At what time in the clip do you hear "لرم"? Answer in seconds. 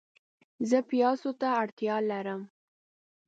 2.09-2.41